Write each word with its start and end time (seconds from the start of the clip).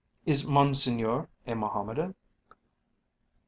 "Is 0.25 0.47
Monseigneur 0.47 1.29
a 1.45 1.53
Mohammedan?" 1.53 2.15